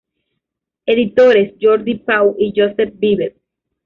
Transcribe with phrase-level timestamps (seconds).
[0.87, 3.35] Editores: Jordi Pau y Josep Vives.